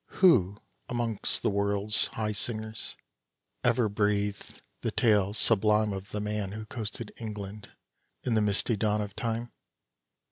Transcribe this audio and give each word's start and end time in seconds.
Who 0.21 0.57
amongst 0.89 1.43
the 1.43 1.51
world's 1.51 2.07
high 2.07 2.31
singers 2.31 2.95
ever 3.63 3.87
breathed 3.87 4.63
the 4.81 4.89
tale 4.89 5.31
sublime 5.35 5.93
Of 5.93 6.09
the 6.09 6.19
man 6.19 6.53
who 6.53 6.65
coasted 6.65 7.13
England 7.17 7.69
in 8.23 8.33
the 8.33 8.41
misty 8.41 8.75
dawn 8.75 9.01
of 9.01 9.15
time? 9.15 9.51